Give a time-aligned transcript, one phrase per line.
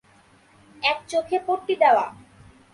[0.81, 2.05] এক চোখে পট্টি দেওয়া।